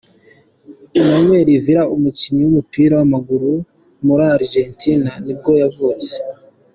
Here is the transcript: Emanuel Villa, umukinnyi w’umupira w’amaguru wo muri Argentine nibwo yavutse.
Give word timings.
Emanuel 0.99 1.47
Villa, 1.65 1.83
umukinnyi 1.95 2.41
w’umupira 2.43 2.93
w’amaguru 2.99 3.45
wo 3.55 3.59
muri 4.05 4.23
Argentine 4.35 5.07
nibwo 5.25 5.51
yavutse. 5.61 6.13